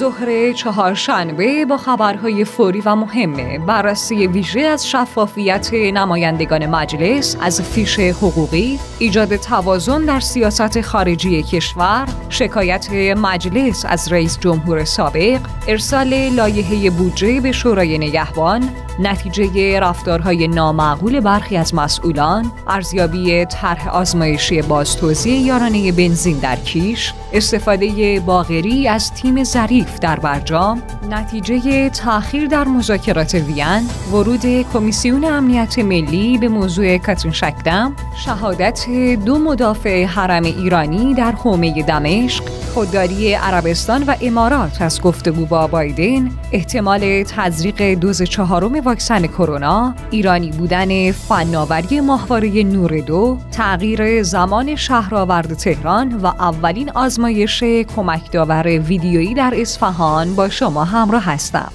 ظهر 0.00 0.52
چهارشنبه 0.52 1.64
با 1.64 1.76
خبرهای 1.76 2.44
فوری 2.44 2.80
و 2.80 2.96
مهمه 2.96 3.58
بررسی 3.58 4.26
ویژه 4.26 4.60
از 4.60 4.88
شفافیت 4.88 5.74
نمایندگان 5.74 6.66
مجلس 6.66 7.36
از 7.40 7.62
فیش 7.62 7.98
حقوقی 7.98 8.78
ایجاد 8.98 9.36
توازن 9.36 10.04
در 10.04 10.20
سیاست 10.20 10.80
خارجی 10.80 11.42
کشور 11.42 12.08
شکایت 12.28 12.92
مجلس 13.16 13.84
از 13.88 14.12
رئیس 14.12 14.38
جمهور 14.38 14.84
سابق 14.84 15.40
ارسال 15.68 16.28
لایحه 16.28 16.90
بودجه 16.90 17.40
به 17.40 17.52
شورای 17.52 17.98
نگهبان 17.98 18.70
نتیجه 19.00 19.80
رفتارهای 19.80 20.48
نامعقول 20.48 21.20
برخی 21.20 21.56
از 21.56 21.74
مسئولان 21.74 22.52
ارزیابی 22.66 23.44
طرح 23.44 23.88
آزمایشی 23.88 24.62
بازتوزیع 24.62 25.40
یارانه 25.40 25.92
بنزین 25.92 26.38
در 26.38 26.56
کیش 26.56 27.12
استفاده 27.32 28.20
باغری 28.20 28.88
از 28.88 29.14
تیم 29.14 29.44
ظریف 29.44 29.98
در 29.98 30.20
برجام 30.20 30.82
نتیجه 31.10 31.88
تأخیر 31.88 32.46
در 32.46 32.64
مذاکرات 32.64 33.34
وین 33.34 33.88
ورود 34.12 34.46
کمیسیون 34.72 35.24
امنیت 35.24 35.78
ملی 35.78 36.38
به 36.38 36.48
موضوع 36.48 36.98
کاترین 36.98 37.32
شکدم 37.32 37.96
شهادت 38.24 38.90
دو 39.26 39.38
مدافع 39.38 40.04
حرم 40.04 40.44
ایرانی 40.44 41.14
در 41.14 41.32
حومه 41.32 41.82
دمشق 41.82 42.44
خودداری 42.74 43.34
عربستان 43.34 44.02
و 44.02 44.14
امارات 44.20 44.82
از 44.82 45.00
گفتگو 45.00 45.46
با 45.46 45.66
بایدن 45.66 46.30
احتمال 46.52 47.22
تزریق 47.22 47.82
دوز 47.82 48.22
چهارم 48.22 48.80
واکسن 48.80 49.26
کرونا 49.26 49.94
ایرانی 50.10 50.50
بودن 50.50 51.12
فناوری 51.12 52.00
ماهواره 52.00 52.62
نور 52.62 53.00
دو 53.00 53.38
تغییر 53.50 54.22
زمان 54.22 54.76
شهرآورد 54.76 55.54
تهران 55.54 56.12
و 56.16 56.26
اولین 56.26 56.90
آزمایش 56.90 57.62
کمک 57.64 58.32
داور 58.32 58.68
ویدیویی 58.68 59.34
در 59.34 59.54
اصفهان 59.56 60.34
با 60.34 60.48
شما 60.48 60.84
همراه 60.84 61.24
هستم. 61.24 61.72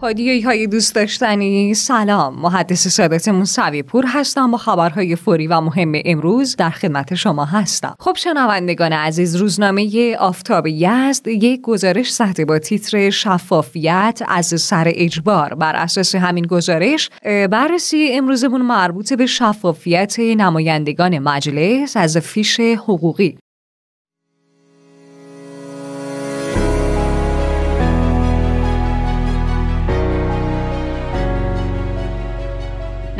پادیایی 0.00 0.40
های 0.40 0.66
دوست 0.66 0.94
داشتنی. 0.94 1.74
سلام. 1.74 2.40
محدث 2.40 2.88
سادتمون 2.88 3.44
سوی 3.44 3.82
پور 3.82 4.04
هستم. 4.08 4.50
با 4.50 4.58
خبرهای 4.58 5.16
فوری 5.16 5.46
و 5.46 5.60
مهم 5.60 5.92
امروز 6.04 6.56
در 6.56 6.70
خدمت 6.70 7.14
شما 7.14 7.44
هستم. 7.44 7.94
خب 7.98 8.16
شنوندگان 8.16 8.92
عزیز 8.92 9.36
روزنامه 9.36 10.16
آفتاب 10.16 10.66
یزد 10.66 11.28
یک 11.28 11.60
گزارش 11.60 12.12
سخته 12.12 12.44
با 12.44 12.58
تیتر 12.58 13.10
شفافیت 13.10 14.22
از 14.28 14.46
سر 14.46 14.92
اجبار. 14.94 15.54
بر 15.54 15.76
اساس 15.76 16.14
همین 16.14 16.46
گزارش 16.46 17.10
بررسی 17.24 18.08
امروزمون 18.12 18.62
مربوط 18.62 19.12
به 19.12 19.26
شفافیت 19.26 20.18
نمایندگان 20.18 21.18
مجلس 21.18 21.96
از 21.96 22.16
فیش 22.16 22.60
حقوقی. 22.60 23.38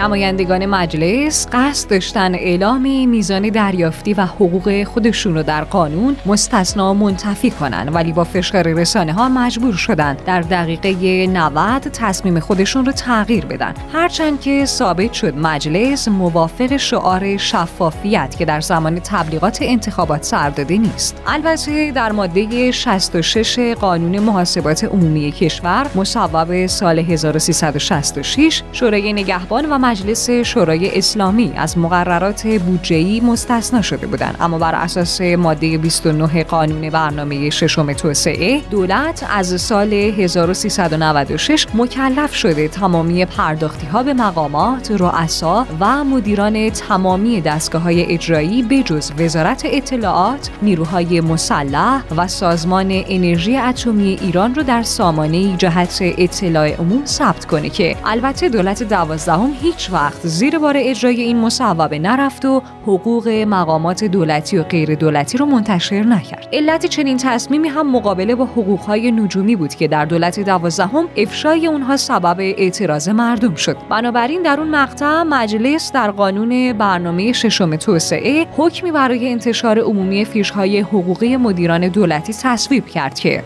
نمایندگان 0.01 0.67
مجلس 0.67 1.47
قصد 1.53 1.91
داشتن 1.91 2.35
اعلام 2.35 3.09
میزان 3.09 3.49
دریافتی 3.49 4.15
و 4.15 4.21
حقوق 4.21 4.85
خودشون 4.85 5.35
رو 5.35 5.43
در 5.43 5.65
قانون 5.65 6.17
مستثنا 6.27 6.95
منتفی 6.95 7.51
کنن 7.51 7.89
ولی 7.89 8.13
با 8.13 8.25
فشار 8.25 8.63
رسانه 8.63 9.13
ها 9.13 9.29
مجبور 9.29 9.75
شدن 9.75 10.17
در 10.27 10.41
دقیقه 10.41 11.27
90 11.27 11.83
تصمیم 11.83 12.41
خودشون 12.41 12.87
رو 12.87 12.93
تغییر 12.93 13.47
بدن. 13.47 13.75
هرچند 13.93 14.41
که 14.41 14.65
ثابت 14.65 15.13
شد 15.13 15.37
مجلس 15.37 16.09
موافق 16.09 16.77
شعار 16.77 17.37
شفافیت 17.37 18.37
که 18.39 18.45
در 18.45 18.61
زمان 18.61 19.01
تبلیغات 19.01 19.59
انتخابات 19.63 20.23
سر 20.23 20.51
داده 20.51 20.79
نیست. 20.79 21.23
البته 21.27 21.93
در 21.93 22.13
ماده 22.13 22.71
66 22.71 23.59
قانون 23.59 24.19
محاسبات 24.19 24.85
عمومی 24.85 25.33
کشور 25.33 25.87
مصوب 25.95 26.67
سال 26.67 26.99
1366 26.99 28.63
شورای 28.73 29.13
نگهبان 29.13 29.73
و 29.73 29.79
مجلس 29.91 30.31
شورای 30.31 30.99
اسلامی 30.99 31.53
از 31.57 31.79
مقررات 31.79 32.47
بودجه‌ای 32.47 33.21
مستثنا 33.21 33.83
شده 33.83 34.07
بودند. 34.07 34.37
اما 34.41 34.59
بر 34.59 34.75
اساس 34.75 35.21
ماده 35.21 35.79
29 35.79 36.45
قانون 36.45 36.91
برنامه 36.91 37.51
ششم 37.51 37.93
توسعه 37.93 38.61
دولت 38.61 39.27
از 39.31 39.61
سال 39.61 39.93
1396 39.93 41.67
مکلف 41.75 42.35
شده 42.35 42.69
تمامی 42.69 43.25
پرداختی 43.25 43.87
ها 43.87 44.03
به 44.03 44.15
مقامات، 44.15 44.91
رؤسا 44.91 45.67
و 45.81 46.05
مدیران 46.05 46.71
تمامی 46.71 47.41
دستگاه 47.41 47.83
های 47.83 48.13
اجرایی 48.13 48.63
بجز 48.63 49.11
وزارت 49.19 49.63
اطلاعات، 49.65 50.51
نیروهای 50.63 51.21
مسلح 51.21 52.03
و 52.17 52.29
سازمان 52.29 52.89
انرژی 52.91 53.57
اتمی 53.57 54.19
ایران 54.23 54.55
رو 54.55 54.63
در 54.63 54.83
سامانه 54.83 55.57
جهت 55.57 55.99
اطلاع 56.01 56.69
عموم 56.69 57.05
ثبت 57.07 57.45
کنه 57.45 57.69
که 57.69 57.97
البته 58.05 58.49
دولت 58.49 58.83
دوازدهم 58.83 59.53
هیچ 59.63 59.80
هیچ 59.81 59.93
وقت 59.93 60.27
زیر 60.27 60.59
بار 60.59 60.75
اجرای 60.79 61.21
این 61.21 61.37
مصوبه 61.37 61.99
نرفت 61.99 62.45
و 62.45 62.63
حقوق 62.83 63.29
مقامات 63.29 64.05
دولتی 64.05 64.59
و 64.59 64.63
غیر 64.63 64.95
دولتی 64.95 65.39
رو 65.39 65.47
منتشر 65.47 66.03
نکرد. 66.03 66.49
علت 66.53 66.87
چنین 66.87 67.17
تصمیمی 67.17 67.69
هم 67.69 67.91
مقابله 67.91 68.35
با 68.35 68.45
حقوقهای 68.45 69.13
نجومی 69.13 69.57
بود 69.57 69.75
که 69.75 69.89
در 69.89 70.05
دولت 70.05 70.41
دوازدهم 70.41 71.09
افشای 71.17 71.67
اونها 71.67 71.97
سبب 71.97 72.37
اعتراض 72.41 73.09
مردم 73.09 73.55
شد. 73.55 73.77
بنابراین 73.91 74.43
در 74.43 74.61
اون 74.61 74.69
مقطع 74.69 75.23
مجلس 75.23 75.93
در 75.93 76.11
قانون 76.11 76.73
برنامه 76.73 77.33
ششم 77.33 77.77
توسعه 77.77 78.47
حکمی 78.57 78.93
برای 78.93 79.33
انتشار 79.33 79.79
عمومی 79.79 80.25
فیشهای 80.25 80.81
حقوقی 80.81 81.37
مدیران 81.37 81.89
دولتی 81.89 82.33
تصویب 82.43 82.87
کرد 82.87 83.19
که 83.19 83.43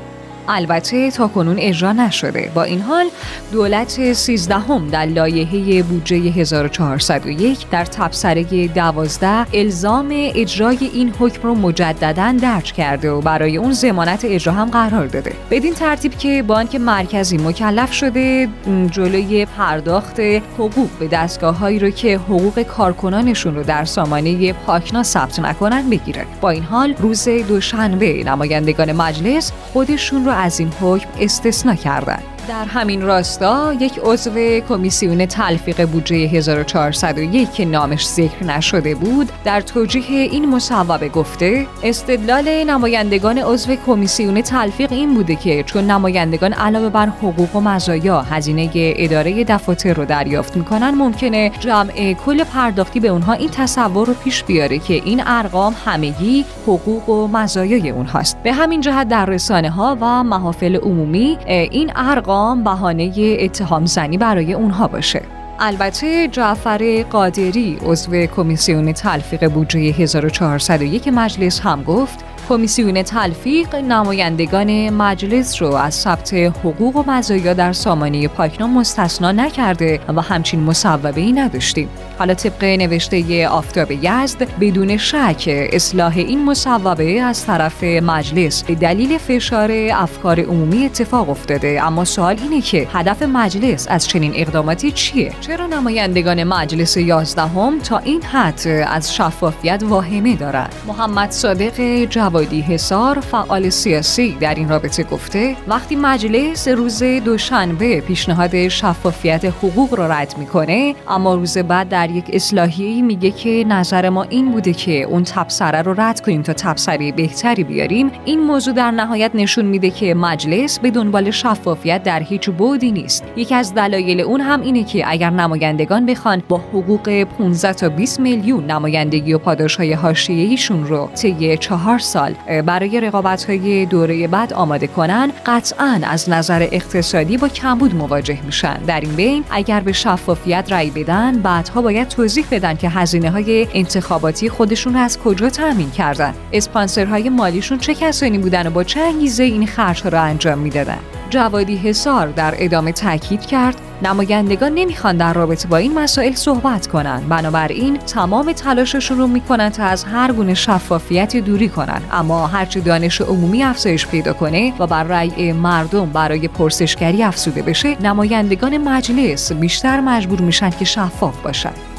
البته 0.48 1.10
تا 1.10 1.28
کنون 1.28 1.56
اجرا 1.58 1.92
نشده. 1.92 2.50
با 2.54 2.62
این 2.62 2.80
حال 2.80 3.06
دولت 3.52 4.12
13 4.12 4.54
هم 4.54 4.88
در 4.88 5.06
لایحه 5.06 5.82
بودجه 5.82 6.16
1401 6.16 7.70
در 7.70 7.84
تبصره 7.84 8.68
12 8.68 9.46
الزام 9.54 10.08
اجرای 10.12 10.78
این 10.92 11.14
حکم 11.18 11.42
رو 11.42 11.54
مجددا 11.54 12.36
درج 12.42 12.72
کرده 12.72 13.10
و 13.10 13.20
برای 13.20 13.56
اون 13.56 13.72
زمانت 13.72 14.24
اجرا 14.24 14.52
هم 14.52 14.70
قرار 14.70 15.06
داده. 15.06 15.32
بدین 15.50 15.74
ترتیب 15.74 16.18
که 16.18 16.42
بانک 16.42 16.74
مرکزی 16.76 17.36
مکلف 17.36 17.92
شده 17.92 18.48
جلوی 18.90 19.46
پرداخت 19.46 20.20
حقوق 20.58 20.88
به 20.98 21.08
دستگاه 21.08 21.58
هایی 21.58 21.78
رو 21.78 21.90
که 21.90 22.16
حقوق 22.16 22.62
کارکنانشون 22.62 23.54
رو 23.54 23.62
در 23.62 23.84
سامانه 23.84 24.52
پاکنا 24.52 25.02
ثبت 25.02 25.40
نکنن 25.40 25.90
بگیره. 25.90 26.26
با 26.40 26.50
این 26.50 26.62
حال 26.62 26.94
روز 26.98 27.28
دوشنبه 27.28 28.24
نمایندگان 28.24 28.92
مجلس 28.92 29.52
خودشون 29.72 30.24
رو 30.24 30.30
از 30.34 30.60
این 30.60 30.72
حکم 30.80 31.08
استثنا 31.20 31.74
کردند. 31.74 32.33
در 32.48 32.64
همین 32.64 33.02
راستا 33.02 33.74
یک 33.80 34.00
عضو 34.04 34.60
کمیسیون 34.68 35.26
تلفیق 35.26 35.86
بودجه 35.86 36.16
1401 36.16 37.52
که 37.52 37.64
نامش 37.64 38.06
ذکر 38.06 38.44
نشده 38.44 38.94
بود. 38.94 39.32
در 39.44 39.60
توجیه 39.60 40.04
این 40.08 40.48
مصوبه 40.48 41.08
گفته 41.08 41.66
استدلال 41.82 42.64
نمایندگان 42.64 43.38
عضو 43.38 43.76
کمیسیون 43.86 44.42
تلفیق 44.42 44.92
این 44.92 45.14
بوده 45.14 45.36
که 45.36 45.62
چون 45.62 45.90
نمایندگان 45.90 46.52
علاوه 46.52 46.88
بر 46.88 47.06
حقوق 47.06 47.56
و 47.56 47.60
مزایا 47.60 48.22
هزینه 48.22 48.70
اداره 48.74 49.44
دفاتر 49.44 49.94
رو 49.94 50.04
دریافت 50.04 50.56
می‌کنن 50.56 50.90
ممکنه 50.90 51.50
جمع 51.60 52.12
کل 52.12 52.44
پرداختی 52.44 53.00
به 53.00 53.08
اونها 53.08 53.32
این 53.32 53.50
تصور 53.50 54.06
رو 54.06 54.14
پیش 54.14 54.44
بیاره 54.44 54.78
که 54.78 54.94
این 54.94 55.22
ارقام 55.26 55.74
همگی 55.84 56.44
حقوق 56.62 57.08
و 57.08 57.28
مزایای 57.28 57.90
اونهاست. 57.90 58.36
به 58.42 58.52
همین 58.52 58.80
جهت 58.80 59.08
در 59.08 59.26
رسانه 59.26 59.70
ها 59.70 59.96
و 60.00 60.22
محافل 60.22 60.76
عمومی 60.76 61.38
این 61.46 61.92
ارقام 61.96 62.33
اقام 62.34 62.64
بهانه 62.64 63.36
اتهام 63.40 63.86
زنی 63.86 64.18
برای 64.18 64.52
اونها 64.52 64.88
باشه. 64.88 65.22
البته 65.58 66.28
جعفر 66.28 67.02
قادری 67.10 67.78
عضو 67.86 68.26
کمیسیون 68.26 68.92
تلفیق 68.92 69.48
بودجه 69.48 69.78
1401 69.78 71.08
مجلس 71.08 71.60
هم 71.60 71.82
گفت 71.82 72.24
کمیسیون 72.48 73.02
تلفیق 73.02 73.74
نمایندگان 73.74 74.90
مجلس 74.90 75.62
رو 75.62 75.74
از 75.74 75.94
ثبت 75.94 76.34
حقوق 76.34 76.96
و 76.96 77.02
مزایا 77.06 77.54
در 77.54 77.72
سامانه 77.72 78.28
پاکنا 78.28 78.66
مستثنا 78.66 79.32
نکرده 79.32 80.00
و 80.08 80.20
همچین 80.20 80.60
مصوبه 80.60 81.20
ای 81.20 81.32
نداشتیم 81.32 81.88
حالا 82.18 82.34
طبق 82.34 82.64
نوشته 82.64 83.48
آفتاب 83.48 83.90
یزد 83.90 84.58
بدون 84.60 84.96
شک 84.96 85.44
اصلاح 85.48 86.12
این 86.16 86.44
مصوبه 86.44 87.22
از 87.22 87.46
طرف 87.46 87.84
مجلس 87.84 88.64
به 88.64 88.74
دلیل 88.74 89.18
فشار 89.18 89.70
افکار 89.92 90.40
عمومی 90.40 90.84
اتفاق 90.84 91.30
افتاده. 91.30 91.82
اما 91.82 92.04
سوال 92.04 92.36
اینه 92.42 92.60
که 92.60 92.88
هدف 92.92 93.22
مجلس 93.22 93.86
از 93.90 94.08
چنین 94.08 94.32
اقداماتی 94.34 94.90
چیه؟ 94.90 95.32
چرا 95.40 95.66
نمایندگان 95.66 96.44
مجلس 96.44 96.96
یازدهم 96.96 97.78
تا 97.78 97.98
این 97.98 98.22
حد 98.22 98.68
از 98.86 99.14
شفافیت 99.14 99.82
واهمه 99.86 100.36
دارند؟ 100.36 100.74
محمد 100.86 101.30
صادق 101.30 102.04
جوادی 102.34 102.60
حسار 102.60 103.20
فعال 103.20 103.68
سیاسی 103.68 104.36
در 104.40 104.54
این 104.54 104.68
رابطه 104.68 105.02
گفته 105.02 105.56
وقتی 105.68 105.96
مجلس 105.96 106.68
روز 106.68 107.02
دوشنبه 107.02 108.00
پیشنهاد 108.00 108.68
شفافیت 108.68 109.44
حقوق 109.44 109.94
را 109.94 110.06
رد 110.06 110.34
می‌کنه 110.38 110.94
اما 111.08 111.34
روز 111.34 111.58
بعد 111.58 111.88
در 111.88 112.10
یک 112.10 112.24
اصلاحی 112.32 113.02
میگه 113.02 113.30
که 113.30 113.64
نظر 113.68 114.08
ما 114.08 114.22
این 114.22 114.50
بوده 114.50 114.72
که 114.72 115.02
اون 115.02 115.24
تبصره 115.24 115.82
رو 115.82 116.00
رد 116.00 116.20
کنیم 116.20 116.42
تا 116.42 116.52
تبصره 116.52 117.12
بهتری 117.12 117.64
بیاریم. 117.64 118.10
این 118.24 118.40
موضوع 118.40 118.74
در 118.74 118.90
نهایت 118.90 119.30
نشون 119.34 119.64
میده 119.64 119.90
که 119.90 120.14
مجلس 120.14 120.78
به 120.78 120.90
دنبال 120.90 121.30
شفافیت 121.30 122.02
در 122.02 122.22
هیچ 122.22 122.50
بودی 122.50 122.92
نیست. 122.92 123.24
یکی 123.36 123.54
از 123.54 123.74
دلایل 123.74 124.20
اون 124.20 124.40
هم 124.40 124.60
اینه 124.60 124.84
که 124.84 125.04
اگر 125.06 125.30
نمایندگان 125.30 126.06
بخوان 126.06 126.42
با 126.48 126.56
حقوق 126.56 127.24
15 127.38 127.72
تا 127.72 127.88
20 127.88 128.20
میلیون 128.20 128.64
نمایندگی 128.64 129.32
و 129.32 129.38
پاداشهای 129.38 129.92
حاشیه‌ایشون 129.92 130.86
رو 130.86 131.10
طی 131.14 131.56
چهار 131.56 131.98
سال 131.98 132.23
برای 132.66 133.00
رقابت‌های 133.00 133.86
دوره 133.86 134.28
بعد 134.28 134.52
آماده 134.52 134.86
کنن 134.86 135.32
قطعا 135.46 136.00
از 136.02 136.30
نظر 136.30 136.68
اقتصادی 136.72 137.36
با 137.36 137.48
کمبود 137.48 137.94
مواجه 137.94 138.38
میشن. 138.46 138.78
در 138.86 139.00
این 139.00 139.12
بین 139.12 139.44
اگر 139.50 139.80
به 139.80 139.92
شفافیت 139.92 140.66
رأی 140.70 140.90
بدن 140.90 141.38
بعدها 141.38 141.82
باید 141.82 142.08
توضیح 142.08 142.44
بدن 142.50 142.74
که 142.74 142.88
هزینه 142.88 143.30
های 143.30 143.68
انتخاباتی 143.74 144.48
خودشون 144.48 144.96
از 144.96 145.18
کجا 145.18 145.50
تامین 145.50 145.90
کردن. 145.90 146.34
اسپانسرهای 146.52 147.28
مالیشون 147.28 147.78
چه 147.78 147.94
کسانی 147.94 148.38
بودن 148.38 148.66
و 148.66 148.70
با 148.70 148.84
چه 148.84 149.00
انگیزه 149.00 149.42
این 149.42 149.66
خرج 149.66 150.06
رو 150.06 150.22
انجام 150.22 150.58
می‌دادن؟ 150.58 150.98
جوادی 151.30 151.76
حسار 151.76 152.28
در 152.28 152.54
ادامه 152.58 152.92
تاکید 152.92 153.46
کرد 153.46 153.80
نمایندگان 154.02 154.74
نمی‌خوان 154.74 155.16
در 155.16 155.32
رابطه 155.32 155.68
با 155.68 155.76
این 155.76 155.98
مسائل 155.98 156.32
صحبت 156.34 156.86
کنند. 156.86 157.28
بنابراین 157.28 157.96
تمام 157.96 158.52
تلاششون 158.52 159.18
رو 159.18 159.26
می‌کنن 159.26 159.68
تا 159.68 159.84
از 159.84 160.04
هر 160.04 160.32
گونه 160.32 160.54
شفافیت 160.54 161.36
دوری 161.36 161.68
کنن 161.68 162.02
اما 162.12 162.46
هرچه 162.46 162.80
دانش 162.80 163.20
عمومی 163.20 163.62
افزایش 163.62 164.06
پیدا 164.06 164.32
کنه 164.32 164.72
و 164.78 164.86
بر 164.86 165.02
رأی 165.02 165.52
مردم 165.52 166.06
برای 166.06 166.48
پرسشگری 166.48 167.22
افزوده 167.22 167.62
بشه 167.62 168.02
نمایندگان 168.02 168.78
مجلس 168.78 169.52
بیشتر 169.52 170.00
مجبور 170.00 170.40
میشن 170.40 170.70
که 170.70 170.84
شفاف 170.84 171.40
باشن. 171.40 171.93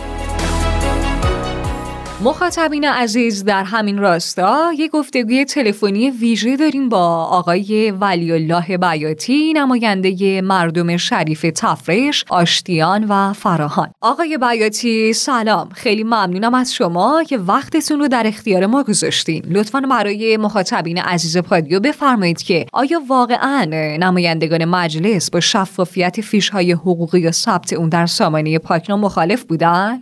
مخاطبین 2.25 2.85
عزیز 2.85 3.43
در 3.43 3.63
همین 3.63 3.97
راستا 3.97 4.71
یک 4.77 4.91
گفتگوی 4.91 5.45
تلفنی 5.45 6.11
ویژه 6.11 6.57
داریم 6.57 6.89
با 6.89 7.23
آقای 7.23 7.91
ولی 7.91 8.31
الله 8.31 8.77
بیاتی 8.77 9.53
نماینده 9.53 10.41
مردم 10.41 10.97
شریف 10.97 11.45
تفرش 11.55 12.25
آشتیان 12.29 13.03
و 13.09 13.33
فراهان. 13.33 13.91
آقای 14.01 14.37
بیاتی 14.37 15.13
سلام. 15.13 15.69
خیلی 15.69 16.03
ممنونم 16.03 16.53
از 16.53 16.73
شما 16.73 17.23
که 17.23 17.37
وقتتون 17.37 17.99
رو 17.99 18.07
در 18.07 18.27
اختیار 18.27 18.65
ما 18.65 18.83
گذاشتین. 18.83 19.43
لطفا 19.49 19.81
برای 19.81 20.37
مخاطبین 20.37 20.97
عزیز 20.97 21.37
پادیو 21.37 21.79
بفرمایید 21.79 22.43
که 22.43 22.65
آیا 22.73 23.01
واقعا 23.07 23.63
نمایندگان 23.99 24.65
مجلس 24.65 25.29
با 25.29 25.39
شفافیت 25.39 26.21
فیش 26.21 26.49
های 26.49 26.71
حقوقی 26.71 27.27
و 27.27 27.31
ثبت 27.31 27.73
اون 27.73 27.89
در 27.89 28.05
سامانه 28.05 28.59
پاکنا 28.59 28.97
مخالف 28.97 29.43
بودن؟ 29.43 30.01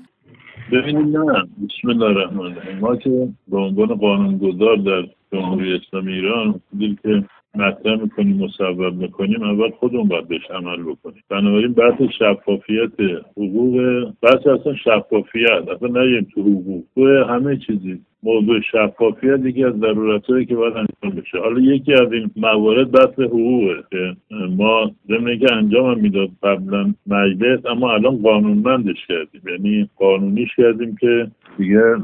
ببینید 0.71 1.17
نه 1.17 1.43
بسم 1.43 1.89
الله 1.89 2.05
الرحمن 2.05 2.45
الرحیم. 2.45 2.79
ما 2.79 2.95
که 2.95 3.29
به 3.47 3.57
عنوان 3.57 3.95
قانونگذار 3.95 4.75
در 4.77 5.07
جمهوری 5.31 5.75
اسلامی 5.75 6.13
ایران 6.13 6.61
دیل 6.77 6.95
که 7.03 7.23
مطرح 7.55 8.01
می‌کنیم 8.01 8.37
مصور 8.37 8.91
می‌کنیم 8.91 9.43
اول 9.43 9.69
خودمون 9.69 10.07
باید 10.07 10.27
بهش 10.27 10.51
عمل 10.51 10.83
بکنیم. 10.83 11.23
بنابراین 11.29 11.73
بحث 11.73 12.01
شفافیت 12.19 12.91
حقوق 13.37 14.03
بحث 14.21 14.47
اصلا 14.47 14.75
شفافیت 14.75 15.67
اصلا 15.75 16.03
نگیم 16.03 16.27
تو 16.33 16.41
حقوق 16.41 16.83
تو 16.95 17.23
همه 17.23 17.57
چیزی. 17.57 17.99
موضوع 18.23 18.61
شفافیت 18.61 19.39
یکی 19.45 19.63
از 19.63 19.73
ضرورتهایی 19.79 20.45
که 20.45 20.55
باید 20.55 20.73
انجام 20.73 21.21
بشه. 21.21 21.37
حالا 21.37 21.59
یکی 21.59 21.93
از 21.93 22.11
این 22.11 22.31
موارد 22.35 22.91
بحث 22.91 23.19
حقوقه 23.19 23.83
که 23.91 24.15
ما 24.57 24.91
ضمن 25.07 25.39
که 25.39 25.53
انجام 25.53 25.99
می‌داد 25.99 26.29
قبلا 26.43 26.93
مجلس 27.07 27.65
اما 27.65 27.93
الان 27.93 28.21
قانونمندش 28.21 29.07
کردیم. 29.07 29.41
یعنی 29.51 29.89
قانونیش 29.95 30.49
کردیم 30.57 30.95
که 30.95 31.27
دیگه 31.57 31.95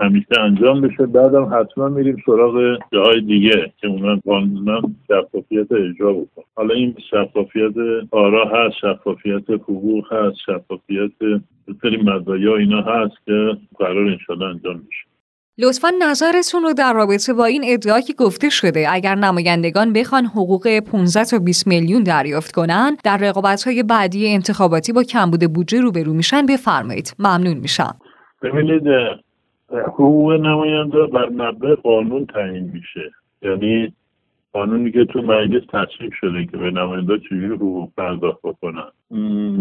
همیشه 0.00 0.40
انجام 0.40 0.80
بشه. 0.80 1.06
بعدم 1.06 1.44
حتما 1.44 1.88
میریم 1.88 2.16
سراغ 2.26 2.78
جاهای 2.92 3.20
دیگه 3.20 3.72
که 3.80 3.88
اونا 3.88 4.20
قانونا 4.26 4.82
شفافیت 5.08 5.72
اجرا 5.72 6.12
بکن 6.12 6.42
حالا 6.56 6.74
این 6.74 6.96
شفافیت 7.10 7.74
آرا 8.10 8.44
هست 8.48 8.76
شفافیت 8.80 9.50
حقوق 9.50 10.12
هست 10.12 10.36
شفافیت 10.46 11.42
سری 11.82 12.02
مزایا 12.02 12.56
اینا 12.56 12.82
هست 12.82 13.14
که 13.26 13.56
قرار 13.78 14.08
انشالله 14.08 14.46
انجام 14.46 14.76
میشه 14.76 15.09
لطفا 15.62 15.88
نظرتون 16.02 16.62
رو 16.62 16.72
در 16.72 16.92
رابطه 16.92 17.32
با 17.32 17.44
این 17.44 17.62
ادعا 17.66 18.00
که 18.00 18.12
گفته 18.12 18.50
شده 18.50 18.86
اگر 18.90 19.14
نمایندگان 19.14 19.92
بخوان 19.92 20.24
حقوق 20.24 20.78
15 20.78 21.24
تا 21.24 21.38
20 21.38 21.66
میلیون 21.66 22.02
دریافت 22.02 22.52
کنن 22.52 22.96
در 23.04 23.16
رقابت 23.16 23.62
های 23.66 23.82
بعدی 23.82 24.28
انتخاباتی 24.28 24.92
با 24.92 25.02
کمبود 25.02 25.52
بودجه 25.52 25.80
روبرو 25.80 26.12
میشن 26.12 26.46
بفرمایید. 26.46 27.14
ممنون 27.18 27.54
میشم. 27.56 27.96
ببینید 28.42 28.82
حقوق 29.70 30.32
نماینده 30.32 31.06
بر 31.06 31.28
مبدع 31.28 31.74
قانون 31.74 32.26
تعیین 32.26 32.70
میشه. 32.72 33.10
یعنی 33.42 33.92
قانونی 34.52 34.92
که 34.92 35.04
تو 35.04 35.22
مجلس 35.22 35.62
تصویب 35.72 36.12
شده 36.20 36.44
که 36.44 36.56
به 36.56 36.70
نماینده 36.70 37.18
چجوری 37.18 37.46
حقوق 37.46 37.88
پرداخت 37.96 38.38
بکنن. 38.42 38.90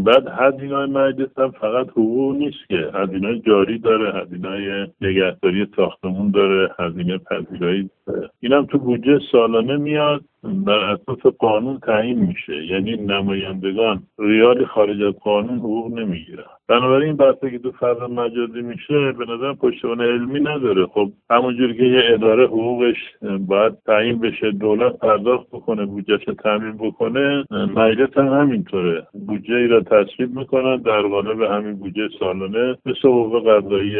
بعد 0.03 0.27
هزینه 0.27 0.85
مجلس 0.85 1.29
هم 1.37 1.51
فقط 1.51 1.89
حقوق 1.89 2.35
نیست 2.35 2.67
که. 2.69 2.91
هزینه 2.93 3.39
جاری 3.39 3.77
داره 3.79 4.21
هزینه 4.21 4.87
نگهداری 5.01 5.67
ساختمون 5.75 6.31
داره 6.31 6.71
هزینه 6.79 7.17
پذیرایی 7.17 7.89
داره. 8.07 8.29
اینم 8.39 8.65
تو 8.65 8.77
بودجه 8.77 9.19
سالانه 9.31 9.77
میاد. 9.77 10.21
بر 10.43 10.79
اساس 10.79 11.33
قانون 11.39 11.79
تعیین 11.79 12.19
میشه. 12.19 12.65
یعنی 12.65 12.97
نمایندگان 12.97 14.03
ریالی 14.19 14.65
خارج 14.65 15.01
از 15.01 15.13
قانون 15.13 15.57
حقوق 15.57 15.99
نمی‌گیرن. 15.99 16.43
بنابراین 16.67 17.15
بحثی 17.15 17.51
که 17.51 17.59
تو 17.59 17.71
فرد 17.71 18.01
مجازی 18.01 18.61
میشه 18.61 19.11
به 19.11 19.25
نظر 19.25 19.53
پشتوانه 19.53 20.03
علمی 20.03 20.39
نداره. 20.39 20.85
خب 20.85 21.11
همونجور 21.29 21.73
که 21.73 21.83
یه 21.83 22.01
اداره 22.05 22.47
حقوقش 22.47 22.95
باید 23.39 23.73
تعیین 23.85 24.19
بشه 24.19 24.51
دولت 24.51 24.99
پرداخت 24.99 25.47
بکنه 25.47 25.85
بودجهش 25.85 26.25
تعمین 26.43 26.77
بکنه 26.77 27.45
مجلس 27.51 28.17
هم 28.17 28.27
همینطوره. 28.27 29.07
بودجه 29.27 29.55
ای 29.55 29.67
را 29.67 29.81
تصویب 29.81 30.35
می‌کنن 30.35 30.77
در 30.77 31.01
قالب 31.01 31.41
همین 31.41 31.73
بودجه 31.73 32.09
سالانه 32.19 32.77
مثل 32.85 32.99
حقوق 32.99 33.49
قضایی 33.49 33.95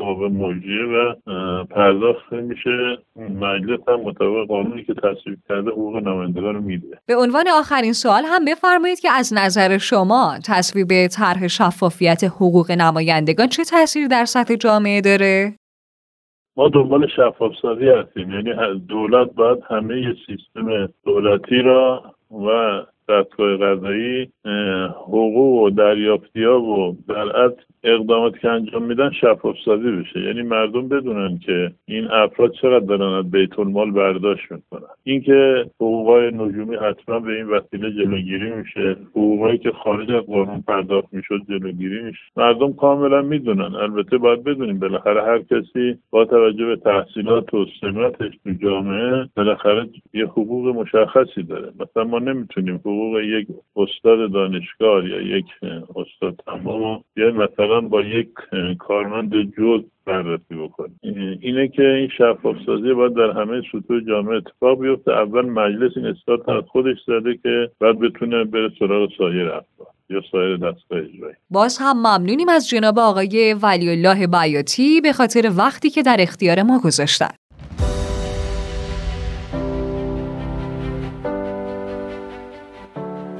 حقوق 0.00 0.22
مجریه 0.22 0.84
و 0.84 1.14
پرداخت 1.64 2.32
میشه. 2.32 2.98
مجلس 3.40 3.80
هم 3.88 4.00
مطابق 4.00 4.48
قانونی 4.48 4.84
که 4.84 4.94
تصویب 4.94 5.38
کرده 5.48 5.70
حقوق 5.84 5.96
نمایندگان 5.96 6.54
رو 6.54 6.60
میده. 6.60 6.98
به 7.06 7.16
عنوان 7.16 7.44
آخرین 7.58 7.92
سوال 7.92 8.22
هم 8.26 8.44
بفرمایید 8.44 9.00
که 9.00 9.08
از 9.10 9.32
نظر 9.36 9.78
شما 9.78 10.38
تصویب 10.46 11.06
طرح 11.06 11.48
شفافیت 11.48 12.24
حقوق 12.24 12.70
نمایندگان 12.70 13.46
چه 13.46 13.64
تاثیر 13.64 14.08
در 14.08 14.24
سطح 14.24 14.54
جامعه 14.54 15.00
داره؟ 15.00 15.54
ما 16.56 16.68
دنبال 16.68 17.06
شفاف 17.16 17.52
سازی 17.62 17.88
هستیم. 17.88 18.30
یعنی 18.30 18.80
دولت 18.88 19.30
باید 19.34 19.58
همه 19.70 20.14
سیستم 20.26 20.88
دولتی 21.04 21.56
را 21.56 22.14
و 22.30 22.46
دستگاه 23.08 23.56
غذایی 23.56 24.32
حقوق 24.90 25.62
و 25.62 25.70
دریافتی 25.70 26.44
ها 26.44 26.62
و 26.62 26.96
در 27.08 27.36
اقداماتی 27.84 28.38
که 28.38 28.48
انجام 28.48 28.82
میدن 28.82 29.10
شفاف 29.10 29.56
سازی 29.64 29.90
بشه. 29.90 30.20
یعنی 30.20 30.42
مردم 30.42 30.88
بدونن 30.88 31.38
که 31.38 31.72
این 31.88 32.04
افراد 32.10 32.52
چقدر 32.52 32.86
دارن 32.86 33.12
از 33.18 33.30
بیت 33.30 33.58
المال 33.58 33.90
برداشت 33.90 34.52
می‌کنن. 34.52 34.88
اینکه 35.04 35.66
حقوقای 35.76 36.26
نجومی 36.26 36.76
حتما 36.76 37.20
به 37.20 37.32
این 37.32 37.46
وسیله 37.46 37.90
جلوگیری 37.90 38.50
میشه. 38.50 38.96
حقوقایی 39.10 39.58
که 39.58 39.70
خارج 39.70 40.10
از 40.10 40.22
قانون 40.22 40.64
پرداخت 40.68 41.08
می‌شد 41.12 41.40
جلوگیری 41.48 42.02
میشه. 42.02 42.22
مردم 42.36 42.72
کاملا 42.72 43.22
می‌دونن. 43.22 43.74
البته 43.74 44.18
باید 44.18 44.44
بدونیم 44.44 44.78
بالاخره 44.78 45.22
هر 45.22 45.38
کسی 45.38 45.98
با 46.10 46.24
توجه 46.24 46.66
به 46.66 46.76
تحصیلات 46.76 47.54
و 47.54 47.66
سمتش 47.80 48.32
تو 48.44 48.50
جامعه 48.62 49.28
بالاخره 49.36 49.88
یه 50.14 50.24
حقوق 50.24 50.68
مشخصی 50.68 51.42
داره. 51.42 51.72
مثلا 51.80 52.04
ما 52.04 52.18
نمی‌تونیم 52.18 52.74
حقوق 52.74 53.20
یک 53.20 53.46
استاد 53.76 54.32
دانشگاه 54.32 55.08
یا 55.08 55.20
یک 55.20 55.46
استاد 55.96 56.40
تمام 56.46 57.04
یا 57.16 57.32
مثلا 57.32 57.73
با 57.80 58.00
یک 58.00 58.28
کارمند 58.78 59.32
جز 59.58 59.80
بررسی 60.06 60.54
بکنیم 60.54 60.98
اینه 61.40 61.68
که 61.68 61.82
این 61.82 62.08
شفاف 62.18 62.56
سازی 62.66 62.92
باید 62.92 63.14
در 63.14 63.30
همه 63.30 63.62
سطوح 63.72 64.00
جامعه 64.08 64.36
اتفاق 64.36 64.80
بیفته. 64.80 65.12
اول 65.12 65.46
مجلس 65.46 65.92
این 65.96 66.06
استاد 66.06 66.50
از 66.50 66.64
خودش 66.68 66.96
زده 67.06 67.38
که 67.42 67.70
بعد 67.80 67.98
بتونه 67.98 68.44
بره 68.44 68.70
سراغ 68.78 69.08
سایر 69.18 69.48
افراد 69.48 69.94
یا 70.10 70.20
سایر 70.32 70.56
دستگاه 70.56 70.98
اجرایی. 70.98 71.34
باز 71.50 71.78
هم 71.80 71.96
ممنونیم 71.96 72.48
از 72.48 72.68
جناب 72.68 72.98
آقای 72.98 73.56
ولی 73.62 73.90
الله 73.90 74.26
بیاتی 74.26 75.00
به 75.00 75.12
خاطر 75.12 75.50
وقتی 75.58 75.90
که 75.90 76.02
در 76.02 76.16
اختیار 76.18 76.62
ما 76.62 76.80
گذاشتن. 76.84 77.34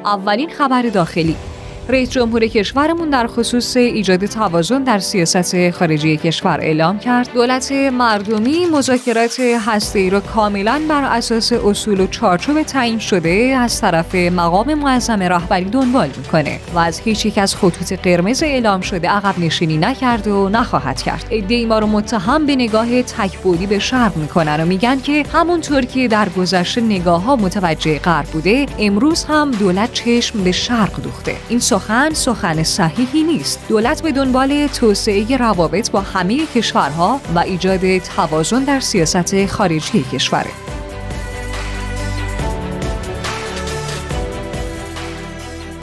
اولین 0.04 0.48
خبر 0.48 0.82
داخلی. 0.94 1.53
رئیس 1.88 2.10
جمهور 2.10 2.46
کشورمون 2.46 3.10
در 3.10 3.26
خصوص 3.26 3.76
ایجاد 3.76 4.26
توازن 4.26 4.82
در 4.82 4.98
سیاست 4.98 5.70
خارجی 5.70 6.16
کشور 6.16 6.60
اعلام 6.60 6.98
کرد. 6.98 7.28
دولت 7.34 7.72
مردمی 7.72 8.66
مذاکرات 8.66 9.40
هسته‌ای 9.40 10.10
را 10.10 10.20
کاملا 10.20 10.82
بر 10.88 11.04
اساس 11.04 11.52
اصول 11.52 12.00
و 12.00 12.06
چارچوب 12.06 12.62
تعیین 12.62 12.98
شده 12.98 13.56
از 13.58 13.80
طرف 13.80 14.14
مقام 14.14 14.74
معظم 14.74 15.22
رهبری 15.22 15.64
دنبال 15.64 16.08
می‌کنه 16.16 16.60
و 16.74 16.78
از 16.78 17.00
هیچ 17.00 17.26
یک 17.26 17.38
از 17.38 17.56
خطوط 17.56 17.92
قرمز 17.92 18.42
اعلام 18.42 18.80
شده 18.80 19.08
عقب 19.08 19.38
نشینی 19.38 19.76
نکرد 19.76 20.26
و 20.26 20.48
نخواهد 20.48 21.02
کرد. 21.02 21.26
ایده 21.30 21.66
ما 21.66 21.78
رو 21.78 21.86
متهم 21.86 22.46
به 22.46 22.56
نگاه 22.56 23.02
تکبودی 23.02 23.66
به 23.66 23.78
شرق 23.78 24.16
می‌کنن 24.16 24.60
و 24.60 24.66
میگن 24.66 25.00
که 25.00 25.24
همونطور 25.32 25.82
که 25.82 26.08
در 26.08 26.28
گذشته 26.28 26.80
نگاه 26.80 27.22
ها 27.22 27.36
متوجه 27.36 27.98
غرب 27.98 28.26
بوده 28.26 28.66
امروز 28.78 29.24
هم 29.24 29.50
دولت 29.50 29.92
چشم 29.92 30.44
به 30.44 30.52
شرق 30.52 31.02
دوخته. 31.02 31.36
این 31.48 31.60
سخن 31.74 32.12
سخن 32.12 32.62
صحیحی 32.62 33.22
نیست. 33.22 33.60
دولت 33.68 34.02
به 34.02 34.12
دنبال 34.12 34.66
توسعه 34.66 35.36
روابط 35.36 35.90
با 35.90 36.00
همه 36.00 36.46
کشورها 36.46 37.20
و 37.34 37.38
ایجاد 37.38 37.98
توازن 37.98 38.64
در 38.64 38.80
سیاست 38.80 39.46
خارجی 39.46 40.02
کشوره. 40.02 40.63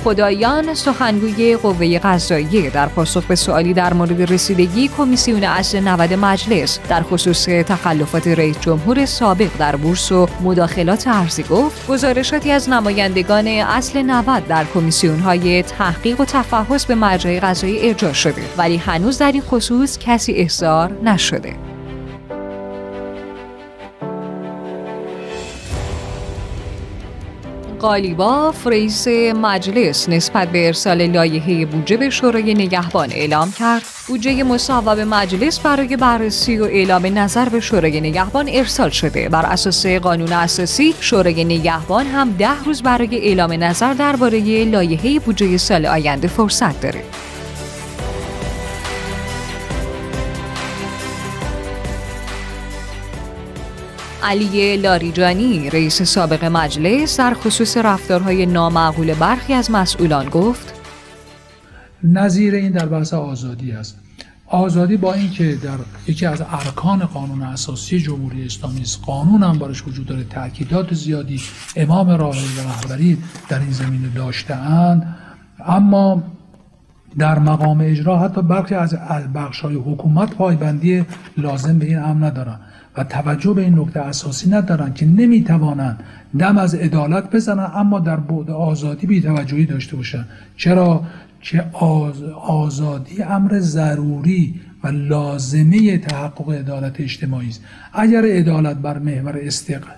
خدایان 0.04 0.74
سخنگوی 0.74 1.58
قوه 1.58 2.00
قضاییه. 2.00 2.70
در 2.70 2.88
پاسخ 2.88 3.26
به 3.26 3.36
سوالی 3.36 3.74
در 3.74 3.94
مورد 3.94 4.34
رسیدگی 4.34 4.88
کمیسیون 4.88 5.44
اصل 5.44 5.80
90 5.80 6.14
مجلس 6.14 6.80
در 6.90 7.04
خصوص 7.04 7.46
تخلفات 7.46 8.28
رئیس 8.28 8.60
جمهور 8.60 9.06
سابق 9.06 9.50
در 9.60 9.76
بورس 9.76 10.12
و 10.12 10.28
مداخلات 10.42 11.08
ارزی 11.08 11.44
گفت 11.44 11.88
گزارشاتی 11.88 12.52
از 12.52 12.70
نمایندگان 12.70 13.48
اصل 13.48 14.02
90 14.02 14.48
در 14.48 14.66
کمیسیون 14.74 15.20
های 15.20 15.64
تحقیق 15.64 16.22
و 16.22 16.26
تفحص 16.26 16.86
به 16.86 16.96
مرجع 16.96 17.40
قضایی 17.40 17.88
ارجاع 17.90 18.14
شده 18.14 18.42
ولی 18.58 18.78
هنوز 18.78 19.18
در 19.18 19.32
این 19.32 19.42
خصوص 19.42 19.98
کسی 19.98 20.34
احضار 20.34 20.92
نشده. 21.04 21.54
قالیباف 27.82 28.68
رئیس 28.68 29.08
مجلس 29.36 30.10
نسبت 30.10 30.48
به 30.48 30.68
ارسال 30.68 31.08
لایحه 31.08 31.66
بودجه 31.66 31.98
به 31.98 32.10
شورای 32.10 32.54
نگهبان 32.54 33.12
اعلام 33.12 33.52
کرد. 33.52 33.82
بودجه 34.08 34.44
مصوب 34.44 34.90
مجلس 34.90 35.60
برای 35.60 35.98
بررسی 35.98 36.58
و 36.58 36.64
اعلام 36.64 37.18
نظر 37.20 37.50
به 37.50 37.60
شورای 37.60 38.02
نگهبان 38.02 38.50
ارسال 38.50 38.90
شده. 38.90 39.30
بر 39.30 39.46
اساس 39.46 39.86
قانون 39.86 40.34
اساسی 40.34 40.96
شورای 41.00 41.44
نگهبان 41.44 42.06
هم 42.06 42.32
ده 42.32 42.64
روز 42.66 42.82
برای 42.84 43.18
اعلام 43.18 43.64
نظر 43.64 43.94
درباره 43.94 44.64
لایحه 44.64 45.20
بودجه 45.20 45.58
سال 45.58 45.86
آینده 45.86 46.28
فرصت 46.28 46.82
داره. 46.82 47.04
علی 54.24 54.78
لاریجانی 54.78 55.70
رئیس 55.70 56.02
سابق 56.02 56.46
مجلس 56.46 57.20
در 57.20 57.34
خصوص 57.34 57.78
رفتارهای 57.78 58.46
نامعقول 58.46 59.14
برخی 59.14 59.54
از 59.54 59.72
مسئولان 59.72 60.30
گفت 60.30 60.74
نظیر 62.04 62.56
این 62.56 62.72
در 62.72 62.86
بحث 62.86 63.14
آزادی 63.14 63.72
است. 63.72 63.98
آزادی 64.48 64.98
با 64.98 65.14
اینکه 65.14 65.56
در 65.56 65.78
یکی 66.08 66.26
از 66.26 66.42
ارکان 66.42 67.06
قانون 67.06 67.42
اساسی 67.42 68.00
جمهوری 68.00 68.46
اسلامی 68.46 68.82
است. 68.82 69.00
قانون 69.06 69.44
هم 69.44 69.60
برش 69.60 69.88
وجود 69.88 70.06
داره. 70.06 70.24
تاکیدات 70.24 70.94
زیادی 70.94 71.42
امام 71.76 72.10
راهی 72.10 72.48
و 72.58 72.62
رهبری 72.62 73.18
در 73.50 73.60
این 73.60 73.72
زمینه 73.72 74.08
داشتهاند 74.16 75.18
اما 75.66 76.24
در 77.18 77.40
مقام 77.40 77.82
اجرا 77.82 78.20
حتی 78.20 78.42
برخی 78.42 78.76
از 78.76 78.96
بخش 79.36 79.62
های 79.62 79.76
حکومت 79.76 80.30
پایبندی 80.36 81.06
لازم 81.38 81.80
به 81.80 81.86
این 81.86 82.00
امر 82.00 82.26
ندارند 82.26 82.60
و 82.98 83.04
توجه 83.04 83.54
به 83.54 83.62
این 83.62 83.80
نکته 83.80 84.00
اساسی 84.00 84.50
ندارن 84.50 84.94
که 84.94 85.06
نمی‌توانند 85.06 86.04
دم 86.40 86.58
از 86.58 86.76
عدالت 86.76 87.36
بزنن 87.36 87.72
اما 87.76 88.00
در 88.00 88.16
بعد 88.16 88.52
آزادی 88.52 89.08
بیتوجهی 89.08 89.66
داشته 89.66 89.96
باشن 89.96 90.26
چرا؟ 90.58 91.04
که 91.42 91.66
آزادی 92.48 93.24
امر 93.24 93.60
ضروری 93.60 94.60
و 94.84 94.88
لازمه 94.88 95.98
تحقق 95.98 96.50
عدالت 96.50 97.02
اجتماعی 97.02 97.50
است. 97.50 97.62
اگر 97.94 98.26
عدالت 98.26 98.78
بر 98.78 99.00
محور 99.00 99.40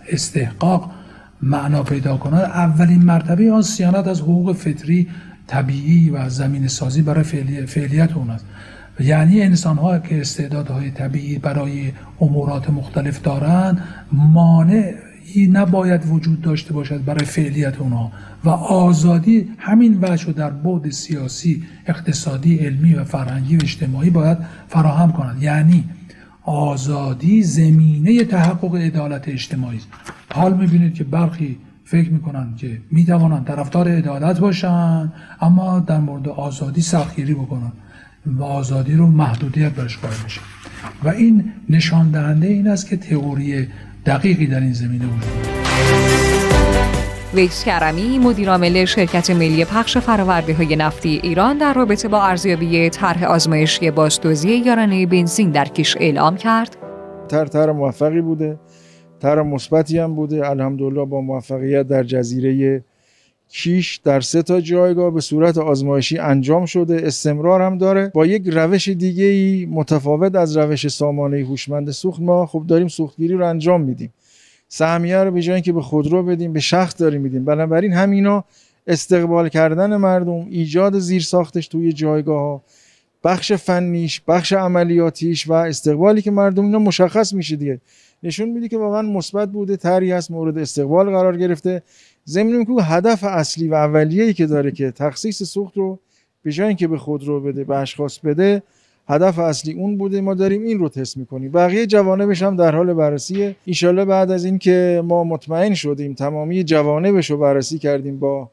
استحقاق 0.10 0.92
معنا 1.42 1.84
پیدا 1.84 2.18
کند 2.18 2.42
اولین 2.42 3.04
مرتبه 3.04 3.52
آن 3.52 3.62
سیانت 3.62 4.08
از 4.08 4.22
حقوق 4.22 4.54
فطری 4.54 5.08
طبیعی 5.48 6.10
و 6.10 6.30
زمین 6.30 6.68
سازی 6.68 7.02
برای 7.02 7.24
فعلیت 7.66 8.14
اون 8.14 8.30
است. 8.30 8.46
یعنی 9.00 9.42
انسان 9.42 9.78
ها 9.78 10.00
که 10.00 10.22
استعدادهای 10.22 10.92
طبیعی 10.92 11.38
برای 11.38 11.92
امورات 12.22 12.70
مختلف 12.70 13.22
دارند 13.22 13.84
مانعی 14.12 15.48
نباید 15.52 16.02
وجود 16.08 16.42
داشته 16.42 16.74
باشد 16.74 17.06
برای 17.06 17.26
فعلیت 17.26 17.80
اونها 17.80 18.12
و 18.44 18.50
آزادی 18.50 19.50
همین 19.58 19.98
وجه 20.02 20.32
در 20.32 20.50
بعد 20.50 20.90
سیاسی 20.90 21.64
اقتصادی 21.88 22.58
علمی 22.58 22.94
و 22.94 23.04
فرهنگی 23.04 23.58
و 23.58 23.60
اجتماعی 23.64 24.10
باید 24.10 24.38
فراهم 24.68 25.12
کند. 25.12 25.44
یعنی 25.44 25.84
آزادی 26.44 27.44
زمینه 27.44 28.24
تحقق 28.24 28.76
عدالت 28.76 29.30
اجتماعی 29.30 29.78
است. 29.78 29.88
حال 30.34 30.58
می‌بینید 30.58 30.94
که 30.94 31.04
برخی 31.04 31.58
فکر 31.86 32.10
می‌کنن 32.10 32.56
که 32.58 32.82
می‌توانند 32.92 33.46
طرفدار 33.46 33.88
عدالت 33.88 34.40
باشند 34.40 35.14
اما 35.42 35.80
در 35.80 36.00
مورد 36.00 36.30
آزادی 36.30 36.82
سختگیری 36.82 37.34
بکنند 37.34 37.74
و 38.26 38.44
آزادی 38.44 38.94
رو 38.94 39.08
محدودیت 39.08 39.72
برش 39.72 39.98
قائل 39.98 40.14
میشه 40.24 40.42
و 41.04 41.10
این 41.10 41.54
نشان 41.70 42.12
دهنده 42.12 42.48
این 42.48 42.68
است 42.68 42.90
که 42.90 42.98
تئوری 42.98 43.68
دقیقی 44.06 44.48
در 44.48 44.60
این 44.60 44.74
زمینه 44.74 45.06
وجود 45.06 45.54
ویس 47.34 47.64
کرمی 47.64 48.20
مدیرعامل 48.20 48.86
شرکت 48.86 49.30
ملی 49.30 49.66
پخش 49.66 49.98
فراورده 49.98 50.54
های 50.54 50.76
نفتی 50.76 51.20
ایران 51.24 51.58
در 51.58 51.74
رابطه 51.74 52.08
با 52.08 52.24
ارزیابی 52.24 52.90
طرح 52.90 53.24
آزمایشی 53.24 53.92
بازدوزی 53.92 54.58
یارانه 54.58 55.06
بنزین 55.06 55.52
در 55.52 55.66
کیش 55.66 55.98
اعلام 56.00 56.38
کرد. 56.38 56.78
طرح 57.28 57.48
طرح 57.48 57.72
موفقی 57.72 58.22
بوده. 58.22 58.60
طرح 59.24 59.42
مثبتی 59.42 59.98
هم 59.98 60.16
بوده. 60.16 60.50
الحمدلله 60.50 61.06
با 61.06 61.22
موفقیت 61.22 61.88
در 61.88 62.04
جزیره 62.04 62.84
کیش 63.50 63.98
در 64.04 64.22
سه 64.22 64.42
تا 64.42 64.62
جایگاه 64.62 65.12
به 65.14 65.22
صورت 65.22 65.58
آزمایشی 65.58 66.18
انجام 66.18 66.66
شده. 66.66 67.02
استمرار 67.08 67.62
هم 67.62 67.78
داره. 67.78 68.12
با 68.14 68.26
یک 68.26 68.44
روش 68.48 68.90
دیگه 68.90 69.26
ای 69.26 69.68
متفاوت 69.72 70.36
از 70.36 70.58
روش 70.58 70.88
سامانه 70.88 71.38
هوشمند 71.38 71.92
سوخت 71.92 72.22
ما 72.22 72.46
خب 72.46 72.64
داریم 72.68 72.88
سوختگیری 72.88 73.34
رو 73.34 73.48
انجام 73.48 73.82
میدیم. 73.82 74.14
سهمیه 74.68 75.18
رو 75.18 75.32
به 75.32 75.42
جای 75.42 75.54
اینکه 75.54 75.74
به 75.74 75.82
خودرو 75.82 76.24
بدیم 76.24 76.54
به 76.54 76.60
شخص 76.60 77.02
داریم 77.02 77.22
میدیم. 77.22 77.46
بنابراین 77.46 77.94
همینا 77.94 78.44
استقبال 78.88 79.50
کردن 79.50 79.96
مردم 79.96 80.48
ایجاد 80.50 81.00
زیرساختش 81.00 81.68
توی 81.68 81.94
جایگاه 81.94 82.42
ها 82.42 82.64
بخش 83.24 83.54
فنیش 83.54 84.22
بخش 84.28 84.54
عملیاتیش 84.54 85.48
و 85.48 85.54
استقبالی 85.54 86.22
که 86.22 86.32
مردم 86.32 86.66
اینا 86.66 86.80
مشخص 86.80 87.34
میشه 87.34 87.56
دیگه. 87.56 87.80
نشون 88.24 88.50
میده 88.50 88.68
که 88.68 88.78
واقعا 88.78 89.02
مثبت 89.02 89.50
بوده 89.50 89.78
تری 89.78 90.12
هست 90.12 90.32
مورد 90.32 90.58
استقبال 90.58 91.10
قرار 91.10 91.38
گرفته. 91.38 91.84
ضمن 92.28 92.66
که 92.66 92.72
هدف 92.84 93.24
اصلی 93.24 93.68
و 93.68 93.74
اولیه‌ای 93.74 94.34
که 94.34 94.46
داره 94.46 94.72
که 94.72 94.92
تخصیص 94.92 95.44
سوخت 95.44 95.78
رو 95.78 96.00
به 96.44 96.52
جای 96.52 96.68
اینکه 96.68 96.88
به 96.88 96.98
خود 96.98 97.28
رو 97.28 97.42
بده 97.42 97.64
به 97.64 97.76
اشخاص 97.76 98.20
بده 98.20 98.64
هدف 99.08 99.40
اصلی 99.40 99.74
اون 99.74 99.98
بوده. 99.98 100.22
ما 100.22 100.34
داریم 100.34 100.64
این 100.64 100.80
رو 100.80 100.90
تست 100.90 101.18
می‌کنیم. 101.18 101.52
بقیه 101.52 101.86
جوانبش 101.86 102.44
هم 102.44 102.56
در 102.56 102.76
حال 102.76 102.94
بررسیه. 102.94 103.56
ایشالله 103.66 104.06
بعد 104.06 104.32
از 104.32 104.46
اینکه 104.46 105.04
ما 105.06 105.24
مطمئن 105.24 105.74
شدیم 105.74 106.14
تمامی 106.14 106.64
جوانبش 106.64 107.32
رو 107.32 107.38
بررسی 107.38 107.80
کردیم 107.80 108.20
با 108.20 108.50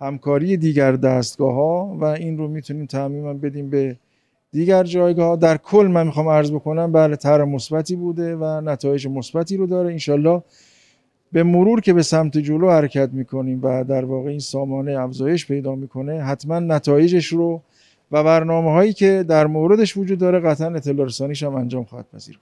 همکاری 0.00 0.56
دیگر 0.56 0.92
دستگاه 0.92 1.54
ها 1.54 1.96
و 2.00 2.04
این 2.04 2.38
رو 2.38 2.48
می‌تونیم 2.48 2.86
تعمیما 2.86 3.34
بدیم 3.34 3.70
به 3.70 3.96
دیگر 4.52 4.84
جایگاه 4.84 5.36
در 5.36 5.56
کل 5.56 5.86
من 5.86 6.06
می‌خوام 6.06 6.28
عرض 6.28 6.52
بکنم 6.52 6.92
بله 6.92 7.16
طرح 7.16 7.44
مثبتی 7.44 7.96
بوده 7.96 8.36
و 8.36 8.60
نتایج 8.60 9.06
مثبتی 9.06 9.56
رو 9.56 9.66
داره. 9.66 9.90
انشالله 9.90 10.42
به 11.32 11.42
مرور 11.42 11.80
که 11.80 11.92
به 11.92 12.02
سمت 12.02 12.38
جلو 12.38 12.70
حرکت 12.70 13.10
می‌کنیم 13.12 13.60
و 13.62 13.84
در 13.84 14.04
واقع 14.04 14.30
این 14.30 14.38
سامانه 14.38 15.00
افزایش 15.00 15.46
پیدا 15.46 15.74
می‌کنه 15.74 16.22
حتما 16.22 16.58
نتایجش 16.58 17.26
رو 17.26 17.62
و 18.12 18.24
برنامه 18.24 18.70
هایی 18.70 18.92
که 18.92 19.24
در 19.28 19.46
موردش 19.46 19.96
وجود 19.96 20.18
داره 20.18 20.40
قطعا 20.40 20.74
اطلاع 20.74 21.06
رسانیش 21.06 21.42
هم 21.42 21.54
انجام 21.54 21.84
خواهد 21.84 22.06
پذیر 22.14 22.40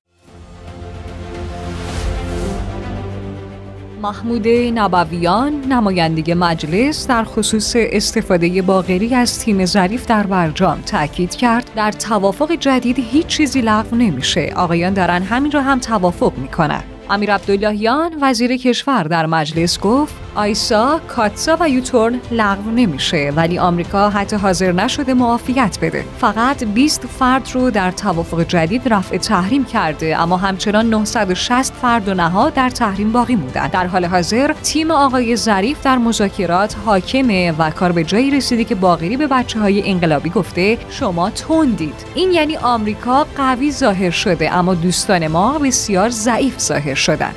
محمود 4.04 4.48
نبویان 4.48 5.52
نماینده 5.52 6.34
مجلس 6.34 7.06
در 7.06 7.24
خصوص 7.24 7.72
استفاده 7.76 8.62
باغری 8.62 9.14
از 9.14 9.38
تیم 9.38 9.64
ظریف 9.64 10.06
در 10.06 10.26
برجام 10.26 10.80
تاکید 10.80 11.34
کرد 11.34 11.70
در 11.76 11.92
توافق 11.92 12.52
جدید 12.52 12.98
هیچ 12.98 13.26
چیزی 13.26 13.60
لغو 13.60 13.96
نمیشه. 13.96 14.52
آقایان 14.56 14.94
دارن 14.94 15.22
همین 15.22 15.52
را 15.52 15.62
هم 15.62 15.78
توافق 15.78 16.32
می‌کنن. 16.38 16.82
امیر 17.10 17.34
عبداللهیان 17.34 18.12
وزیر 18.20 18.56
کشور 18.56 19.02
در 19.02 19.26
مجلس 19.26 19.80
گفت 19.80 20.23
آیسا، 20.34 21.00
کاتسا 21.08 21.56
و 21.60 21.68
یوتورن 21.68 22.20
لغو 22.30 22.70
نمیشه 22.70 23.32
ولی 23.36 23.58
آمریکا 23.58 24.10
حتی 24.10 24.36
حاضر 24.36 24.72
نشده 24.72 25.14
معافیت 25.14 25.78
بده. 25.82 26.04
فقط 26.18 26.64
20 26.64 27.06
فرد 27.06 27.50
رو 27.54 27.70
در 27.70 27.90
توافق 27.90 28.42
جدید 28.42 28.92
رفع 28.92 29.16
تحریم 29.16 29.64
کرده 29.64 30.20
اما 30.20 30.36
همچنان 30.36 30.90
960 30.90 31.74
فرد 31.74 32.08
و 32.08 32.14
نهاد 32.14 32.54
در 32.54 32.70
تحریم 32.70 33.12
باقی 33.12 33.36
موندن. 33.36 33.68
در 33.68 33.86
حال 33.86 34.04
حاضر 34.04 34.52
تیم 34.52 34.90
آقای 34.90 35.36
ظریف 35.36 35.82
در 35.82 35.98
مذاکرات 35.98 36.76
حاکمه 36.84 37.52
و 37.58 37.70
کار 37.70 37.92
به 37.92 38.04
جایی 38.04 38.30
رسیده 38.30 38.64
که 38.64 38.74
باقری 38.74 39.16
به 39.16 39.26
بچه 39.26 39.60
های 39.60 39.90
انقلابی 39.90 40.30
گفته 40.30 40.78
شما 40.90 41.30
تندید. 41.30 41.94
این 42.14 42.32
یعنی 42.32 42.56
آمریکا 42.56 43.26
قوی 43.36 43.72
ظاهر 43.72 44.10
شده 44.10 44.54
اما 44.54 44.74
دوستان 44.74 45.26
ما 45.26 45.58
بسیار 45.58 46.08
ضعیف 46.10 46.58
ظاهر 46.58 46.94
شدن. 46.94 47.34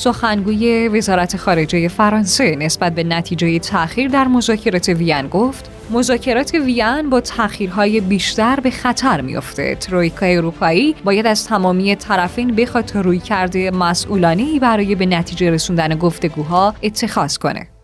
سخنگوی 0.00 0.88
وزارت 0.88 1.36
خارجه 1.36 1.88
فرانسه 1.88 2.56
نسبت 2.56 2.94
به 2.94 3.04
نتیجه 3.04 3.58
تأخیر 3.58 4.08
در 4.08 4.28
مذاکرات 4.28 4.88
وین 4.88 5.28
گفت 5.28 5.70
مذاکرات 5.90 6.54
وین 6.54 7.10
با 7.10 7.20
تأخیرهای 7.20 8.00
بیشتر 8.00 8.60
به 8.60 8.70
خطر 8.70 9.20
میافته. 9.20 9.74
ترویکای 9.74 10.36
اروپایی 10.36 10.94
باید 11.04 11.26
از 11.26 11.46
تمامی 11.46 11.96
طرفین 11.96 12.54
بخواد 12.56 12.92
روی 12.94 13.18
کرده 13.18 13.70
مسئولانه 13.70 14.60
برای 14.60 14.94
به 14.94 15.06
نتیجه 15.06 15.50
رسوندن 15.50 15.98
گفتگوها 15.98 16.74
اتخاذ 16.82 17.36
کنه. 17.36 17.79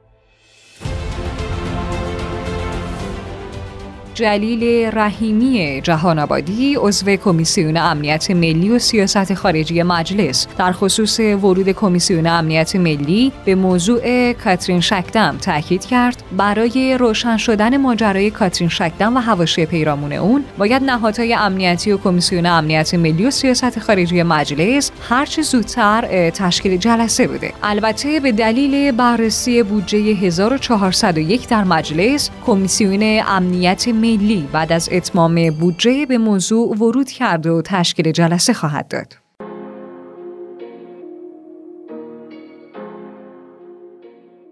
جلیل 4.16 4.90
رحیمی 4.92 5.80
جهان 5.80 6.18
آبادی 6.18 6.76
عضو 6.80 7.16
کمیسیون 7.16 7.76
امنیت 7.76 8.30
ملی 8.30 8.70
و 8.70 8.78
سیاست 8.78 9.34
خارجی 9.34 9.82
مجلس. 9.82 10.46
در 10.58 10.72
خصوص 10.72 11.20
ورود 11.20 11.68
کمیسیون 11.68 12.26
امنیت 12.26 12.76
ملی 12.76 13.32
به 13.44 13.54
موضوع 13.54 14.32
کاترین 14.32 14.80
شکدم 14.80 15.36
تاکید 15.36 15.84
کرد 15.84 16.22
برای 16.36 16.96
روشن 16.98 17.36
شدن 17.36 17.76
ماجرای 17.76 18.30
کاترین 18.30 18.68
شکدم 18.68 19.16
و 19.16 19.20
حواشی 19.20 19.66
پیرامون 19.66 20.12
اون 20.12 20.44
باید 20.58 20.82
نهادهای 20.82 21.34
امنیتی 21.34 21.92
و 21.92 21.96
کمیسیون 21.96 22.46
امنیت 22.46 22.94
ملی 22.94 23.26
و 23.26 23.30
سیاست 23.30 23.78
خارجی 23.78 24.22
مجلس 24.22 24.90
هرچه 25.08 25.42
زودتر 25.42 26.30
تشکیل 26.30 26.76
جلسه 26.76 27.26
بده. 27.26 27.52
البته 27.62 28.20
به 28.20 28.32
دلیل 28.32 28.92
بررسی 28.92 29.62
بودجه 29.62 29.98
1401 29.98 31.48
در 31.48 31.64
مجلس 31.64 32.30
کمیسیون 32.46 33.22
امنیت 33.26 33.88
ملی 33.88 34.05
ملی 34.06 34.48
بعد 34.52 34.72
از 34.72 34.88
اتمام 34.92 35.50
بودجه 35.50 36.06
به 36.06 36.18
موضوع 36.18 36.76
ورود 36.76 37.10
کرده 37.10 37.50
و 37.50 37.62
تشکیل 37.62 38.12
جلسه 38.12 38.52
خواهد 38.52 38.88
داد. 38.88 39.25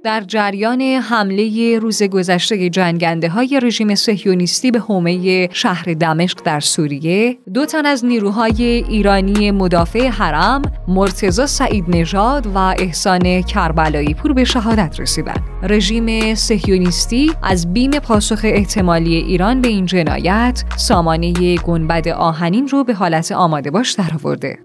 در 0.04 0.20
جریان 0.20 0.80
حمله 0.82 1.78
روز 1.78 2.02
گذشته 2.02 2.70
جنگنده 2.70 3.28
های 3.28 3.61
رژیم 3.62 3.94
سهیونیستی 3.94 4.70
به 4.70 4.78
حومه 4.78 5.49
شهر 5.52 5.84
دمشق 5.84 6.42
در 6.44 6.61
سوریه 6.61 7.38
دو 7.54 7.66
تن 7.66 7.87
از 7.87 8.04
نیروهای 8.04 8.62
ایرانی 8.64 9.50
مدافع 9.50 10.08
حرم 10.08 10.62
مرتزا 10.88 11.46
سعید 11.46 11.84
نژاد 11.88 12.46
و 12.46 12.58
احسان 12.58 13.42
کربلایی 13.42 14.14
پور 14.14 14.32
به 14.32 14.44
شهادت 14.44 15.00
رسیدند 15.00 15.42
رژیم 15.62 16.34
سهیونیستی 16.34 17.32
از 17.42 17.73
بیم 17.73 17.90
پاسخ 17.90 18.40
احتمالی 18.44 19.14
ایران 19.14 19.61
به 19.61 19.68
این 19.68 19.87
جنایت 19.87 20.64
سامانه 20.76 21.56
گنبد 21.56 22.08
آهنین 22.08 22.68
رو 22.68 22.84
به 22.84 22.94
حالت 22.94 23.32
آماده 23.32 23.70
باش 23.70 23.92
درآورده. 23.92 24.58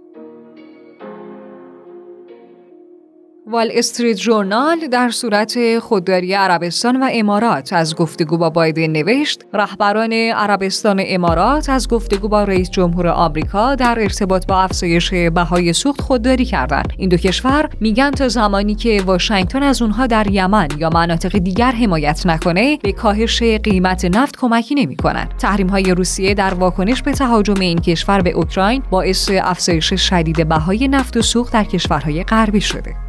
وال 3.52 3.70
استریت 3.74 4.18
جورنال 4.18 4.88
در 4.88 5.10
صورت 5.10 5.80
خودداری 5.80 6.34
عربستان 6.34 7.04
و 7.04 7.10
امارات 7.12 7.74
از 7.74 7.96
گفتگو 7.96 8.38
با 8.38 8.50
بایدن 8.50 8.88
نوشت 8.88 9.46
رهبران 9.54 10.14
عربستان 10.14 11.00
و 11.00 11.04
امارات 11.08 11.70
از 11.70 11.88
گفتگو 11.88 12.28
با 12.28 12.44
رئیس 12.44 12.70
جمهور 12.70 13.08
آمریکا 13.08 13.76
در 13.76 14.00
ارتباط 14.00 14.46
با 14.46 14.62
افزایش 14.62 15.14
بهای 15.14 15.74
سوخت 15.74 16.02
خودداری 16.02 16.46
کردند. 16.46 16.94
این 16.98 17.10
دو 17.10 17.18
کشور 17.18 17.70
میگن 17.80 18.12
تا 18.12 18.28
زمانی 18.28 18.76
که 18.76 19.02
واشنگتن 19.06 19.64
از 19.64 19.82
اونها 19.82 20.08
در 20.08 20.28
یمن 20.32 20.68
یا 20.78 20.90
مناطق 20.90 21.38
دیگر 21.38 21.72
حمایت 21.72 22.26
نکنه 22.26 22.78
به 22.78 22.92
کاهش 22.92 23.44
قیمت 23.44 24.06
نفت 24.06 24.38
کمکی 24.38 24.76
نمی‌کنند. 24.76 25.34
تحریم 25.38 25.68
های 25.68 25.84
روسیه 25.84 26.34
در 26.34 26.54
واکنش 26.54 27.04
به 27.04 27.12
تهاجم 27.12 27.60
این 27.60 27.78
کشور 27.78 28.22
به 28.22 28.32
اوکراین 28.32 28.84
باعث 28.90 29.32
افزایش 29.34 29.94
شدید 29.94 30.48
بهای 30.48 30.88
نفت 30.88 31.18
و 31.18 31.22
سوخت 31.22 31.54
در 31.54 31.64
کشورهای 31.64 32.24
غربی 32.24 32.62
شده. 32.62 33.09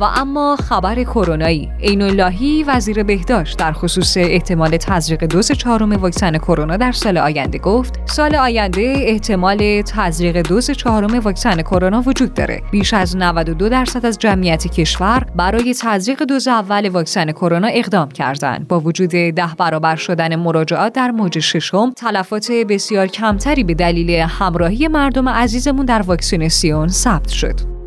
و 0.00 0.04
اما 0.04 0.56
خبر 0.56 1.04
کرونایی. 1.04 1.70
عین 1.80 2.02
اللهی 2.02 2.64
وزیر 2.64 3.02
بهداشت 3.02 3.58
در 3.58 3.72
خصوص 3.72 4.16
احتمال 4.16 4.76
تزریق 4.76 5.24
دوز 5.24 5.52
چهارم 5.52 5.92
واکسن 5.92 6.38
کرونا 6.38 6.76
در 6.76 6.92
سال 6.92 7.18
آینده 7.18 7.58
گفت 7.58 8.00
سال 8.04 8.34
آینده 8.34 8.94
احتمال 8.98 9.82
تزریق 9.82 10.42
دوز 10.42 10.70
چهارم 10.70 11.18
واکسن 11.18 11.62
کرونا 11.62 12.02
وجود 12.06 12.34
داره. 12.34 12.62
بیش 12.70 12.94
از 12.94 13.16
92 13.16 13.68
درصد 13.68 14.06
از 14.06 14.18
جمعیت 14.18 14.66
کشور 14.66 15.26
برای 15.36 15.74
تزریق 15.80 16.22
دوز 16.22 16.48
اول 16.48 16.88
واکسن 16.88 17.32
کرونا 17.32 17.68
اقدام 17.72 18.08
کردند. 18.08 18.68
با 18.68 18.80
وجود 18.80 19.10
ده 19.10 19.54
برابر 19.58 19.96
شدن 19.96 20.36
مراجعات 20.36 20.92
در 20.92 21.10
موج 21.10 21.38
ششم 21.38 21.90
تلفات 21.90 22.52
بسیار 22.52 23.06
کمتری 23.06 23.64
به 23.64 23.74
دلیل 23.74 24.10
همراهی 24.10 24.88
مردم 24.88 25.28
عزیزمون 25.28 25.86
در 25.86 26.02
واکسیناسیون 26.02 26.88
ثبت 26.88 27.28
شد. 27.28 27.81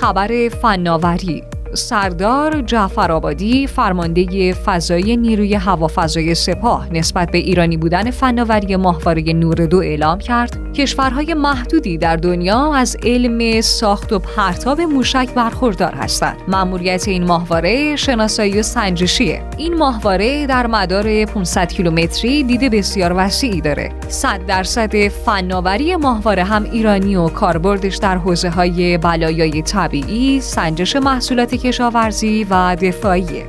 خبر 0.00 0.48
فناوری. 0.48 1.42
سردار 1.74 2.60
جعفر 2.60 3.12
آبادی 3.12 3.66
فرمانده 3.66 4.52
فضای 4.52 5.16
نیروی 5.16 5.54
هوافضای 5.54 6.34
سپاه 6.34 6.92
نسبت 6.92 7.30
به 7.30 7.38
ایرانی 7.38 7.76
بودن 7.76 8.10
فناوری 8.10 8.76
ماهواره 8.76 9.32
نور 9.32 9.66
دو 9.66 9.78
اعلام 9.78 10.18
کرد. 10.18 10.67
کشورهای 10.78 11.34
محدودی 11.34 11.98
در 11.98 12.16
دنیا 12.16 12.74
از 12.74 12.96
علم 13.02 13.60
ساخت 13.60 14.12
و 14.12 14.18
پرتاب 14.18 14.80
موشک 14.80 15.28
برخوردار 15.34 15.94
هستند. 15.94 16.36
مأموریت 16.48 17.08
این 17.08 17.24
ماهواره 17.24 17.96
شناسایی 17.96 18.60
و 18.60 18.62
سنجشیه. 18.62 19.42
این 19.56 19.74
ماهواره 19.74 20.46
در 20.46 20.66
مدار 20.66 21.24
500 21.24 21.72
کیلومتری 21.72 22.42
دید 22.42 22.60
بسیار 22.60 23.12
وسیعی 23.16 23.60
داره. 23.60 23.92
100 24.08 24.46
درصد 24.46 25.08
فناوری 25.08 25.96
ماهواره 25.96 26.44
هم 26.44 26.64
ایرانی 26.64 27.16
و 27.16 27.28
کاربردش 27.28 27.96
در 27.96 28.16
حوزه 28.16 28.50
های 28.50 28.98
بلایای 28.98 29.62
طبیعی 29.62 30.40
سنجش 30.40 30.96
محصولات 30.96 31.54
کشاورزی 31.54 32.46
و 32.50 32.76
دفاعیه. 32.80 33.46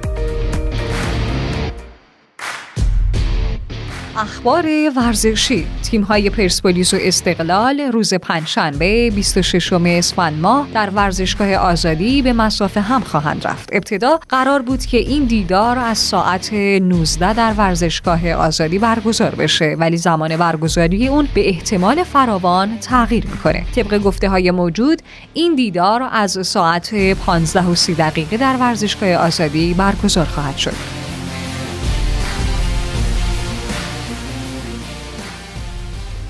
اخبار 4.19 4.65
ورزشی. 4.95 5.67
تیم 5.83 6.01
های 6.01 6.29
پرسپولیس 6.29 6.93
و 6.93 6.97
استقلال 7.01 7.79
روز 7.79 8.13
پنجشنبه 8.13 9.11
26 9.15 9.73
اسفند 9.73 10.39
ماه 10.39 10.67
در 10.73 10.89
ورزشگاه 10.89 11.55
آزادی 11.55 12.21
به 12.21 12.33
مسافه 12.33 12.81
هم 12.81 13.01
خواهند 13.01 13.47
رفت. 13.47 13.69
ابتدا 13.71 14.19
قرار 14.29 14.61
بود 14.61 14.85
که 14.85 14.97
این 14.97 15.25
دیدار 15.25 15.77
از 15.77 15.97
ساعت 15.97 16.53
19 16.53 17.33
در 17.33 17.53
ورزشگاه 17.57 18.31
آزادی 18.31 18.79
برگزار 18.79 19.35
بشه 19.35 19.75
ولی 19.79 19.97
زمان 19.97 20.37
برگزاری 20.37 21.07
اون 21.07 21.27
به 21.33 21.49
احتمال 21.49 22.03
فراوان 22.03 22.79
تغییر 22.79 23.25
می‌کنه. 23.25 23.65
طبق 23.75 23.97
گفته 23.97 24.29
های 24.29 24.51
موجود 24.51 25.01
این 25.33 25.55
دیدار 25.55 26.09
از 26.11 26.47
ساعت 26.47 27.13
15 27.13 27.65
و 27.65 27.75
30 27.75 27.93
دقیقه 27.93 28.37
در 28.37 28.57
ورزشگاه 28.59 29.13
آزادی 29.13 29.73
برگزار 29.73 30.25
خواهد 30.25 30.57
شد. 30.57 30.98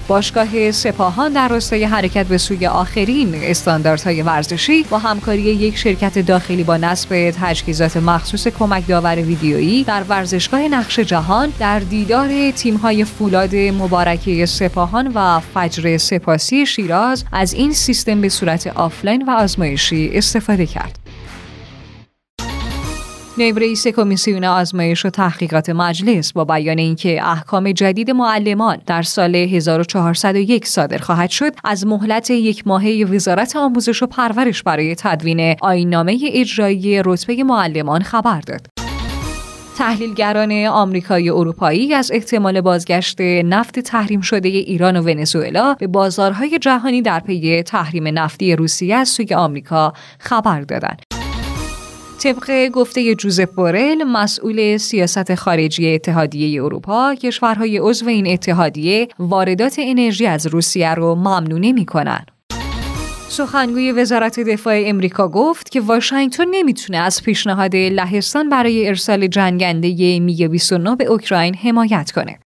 باشگاه 0.09 0.71
سپاهان 0.71 1.33
در 1.33 1.47
راستای 1.47 1.83
حرکت 1.83 2.25
به 2.25 2.37
سوی 2.37 2.67
آخرین 2.67 3.35
استانداردهای 3.35 4.21
ورزشی 4.21 4.83
با 4.83 4.97
همکاری 4.97 5.41
یک 5.41 5.77
شرکت 5.77 6.19
داخلی 6.19 6.63
با 6.63 6.77
نصب 6.77 7.33
تجهیزات 7.41 7.97
مخصوص 7.97 8.47
کمک 8.47 8.87
داور 8.87 9.15
ویدیویی 9.15 9.83
در 9.83 10.03
ورزشگاه 10.03 10.61
نقش 10.61 10.99
جهان 10.99 11.53
در 11.59 11.79
دیدار 11.79 12.51
تیم‌های 12.51 13.05
فولاد 13.05 13.55
مبارکه 13.55 14.45
سپاهان 14.45 15.11
و 15.15 15.39
فجر 15.53 15.97
سپاسی 15.97 16.65
شیراز 16.65 17.25
از 17.31 17.53
این 17.53 17.73
سیستم 17.73 18.21
به 18.21 18.29
صورت 18.29 18.67
آفلاین 18.67 19.25
و 19.25 19.31
آزمایشی 19.31 20.11
استفاده 20.13 20.65
کرد. 20.65 20.98
نایب 23.39 23.59
رئیس 23.59 23.87
کمیسیون 23.87 24.45
آزمایش 24.45 25.05
و 25.05 25.09
تحقیقات 25.09 25.69
مجلس 25.69 26.33
با 26.33 26.45
بیان 26.45 26.77
اینکه 26.77 27.27
احکام 27.27 27.71
جدید 27.71 28.11
معلمان 28.11 28.77
در 28.85 29.01
سال 29.01 29.35
1401 29.35 30.67
صادر 30.67 30.97
خواهد 30.97 31.29
شد 31.29 31.53
از 31.63 31.87
مهلت 31.87 32.29
یک 32.29 32.67
ماهه 32.67 33.05
وزارت 33.11 33.55
آموزش 33.55 34.03
و 34.03 34.07
پرورش 34.07 34.63
برای 34.63 34.95
تدوین 34.95 35.55
آیین‌نامه 35.61 36.19
اجرایی 36.33 37.01
رتبه 37.05 37.43
معلمان 37.43 38.01
خبر 38.01 38.41
داد 38.41 38.67
تحلیلگران 39.77 40.65
آمریکایی 40.65 41.29
و 41.29 41.35
اروپایی 41.35 41.93
از 41.93 42.11
احتمال 42.13 42.61
بازگشت 42.61 43.21
نفت 43.21 43.79
تحریم 43.79 44.21
شده 44.21 44.49
ایران 44.49 44.97
و 44.97 45.01
ونزوئلا 45.01 45.73
به 45.73 45.87
بازارهای 45.87 46.59
جهانی 46.59 47.01
در 47.01 47.19
پی 47.19 47.63
تحریم 47.63 48.19
نفتی 48.19 48.55
روسیه 48.55 48.95
از 48.95 49.09
سوی 49.09 49.33
آمریکا 49.33 49.93
خبر 50.19 50.61
دادند. 50.61 51.18
طبق 52.23 52.69
گفته 52.69 53.15
جوزف 53.15 53.49
بورل 53.55 54.03
مسئول 54.03 54.77
سیاست 54.77 55.35
خارجی 55.35 55.95
اتحادیه 55.95 56.63
اروپا 56.63 57.15
کشورهای 57.15 57.77
عضو 57.77 58.07
این 58.07 58.27
اتحادیه 58.27 59.07
واردات 59.19 59.75
انرژی 59.79 60.25
از 60.25 60.47
روسیه 60.47 60.93
رو 60.93 61.15
ممنوع 61.15 61.59
نمی‌کنند. 61.59 62.31
سخنگوی 63.29 63.91
وزارت 63.91 64.39
دفاع 64.39 64.81
امریکا 64.85 65.27
گفت 65.27 65.71
که 65.71 65.81
واشنگتن 65.81 66.45
نمی‌تونه 66.51 66.97
از 66.97 67.23
پیشنهاد 67.23 67.75
لهستان 67.75 68.49
برای 68.49 68.87
ارسال 68.87 69.27
جنگنده 69.27 70.19
میگ 70.19 70.47
29 70.47 70.95
به 70.95 71.05
اوکراین 71.05 71.55
حمایت 71.55 72.11
کنه. 72.11 72.39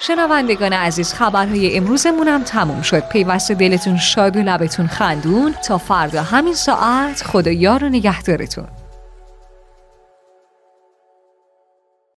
شنوندگان 0.00 0.72
عزیز 0.72 1.12
خبرهای 1.12 1.76
امروزمون 1.76 2.28
هم 2.28 2.42
تموم 2.42 2.82
شد. 2.82 3.08
پیوسته 3.08 3.54
دلتون 3.54 3.96
شاد 3.96 4.36
و 4.36 4.40
لبتون 4.40 4.86
خندون 4.86 5.54
تا 5.66 5.78
فردا 5.78 6.22
همین 6.22 6.54
ساعت 6.54 7.22
خدا 7.22 7.50
یار 7.50 7.84
و 7.84 7.88
نگهدارتون. 7.88 8.68